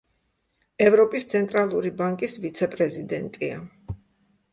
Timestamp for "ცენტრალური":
1.33-1.91